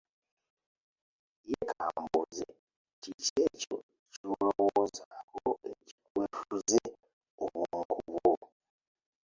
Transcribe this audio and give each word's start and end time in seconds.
Ye 1.49 1.59
kambuuze, 1.77 2.47
kiki 3.01 3.31
ekyo 3.49 3.77
ky’olowoozaako 4.13 5.43
ekikwefuze 5.71 6.81
obwongo 7.43 7.95
bwo? 8.07 8.33